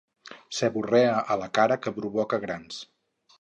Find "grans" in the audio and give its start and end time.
2.47-2.81